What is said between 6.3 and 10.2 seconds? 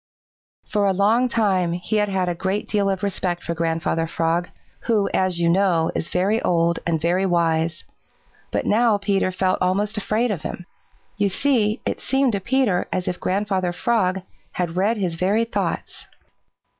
old and very wise, but now Peter felt almost